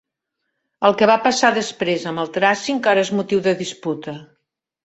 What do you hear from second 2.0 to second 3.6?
amb el traci encara és motiu de